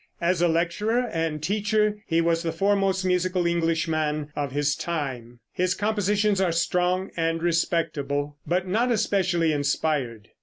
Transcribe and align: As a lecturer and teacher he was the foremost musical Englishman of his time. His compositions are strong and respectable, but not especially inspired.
As 0.19 0.41
a 0.41 0.47
lecturer 0.47 1.07
and 1.13 1.43
teacher 1.43 1.99
he 2.07 2.21
was 2.21 2.41
the 2.41 2.51
foremost 2.51 3.05
musical 3.05 3.45
Englishman 3.45 4.29
of 4.35 4.51
his 4.51 4.75
time. 4.75 5.41
His 5.53 5.75
compositions 5.75 6.41
are 6.41 6.51
strong 6.51 7.11
and 7.15 7.43
respectable, 7.43 8.39
but 8.47 8.67
not 8.67 8.91
especially 8.91 9.51
inspired. 9.53 10.29